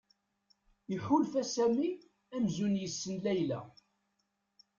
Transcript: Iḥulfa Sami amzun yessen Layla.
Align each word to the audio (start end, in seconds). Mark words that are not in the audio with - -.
Iḥulfa 0.95 1.43
Sami 1.53 1.91
amzun 2.35 2.75
yessen 2.81 3.15
Layla. 3.23 3.61